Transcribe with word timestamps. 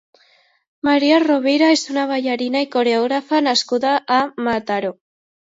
Maria 0.87 1.19
Rovira 1.25 1.67
és 1.73 1.83
una 1.93 2.05
ballarina 2.13 2.65
i 2.67 2.71
coreògrafa 2.77 3.43
nascuda 3.51 3.93
a 4.19 4.21
Mataró. 4.51 4.93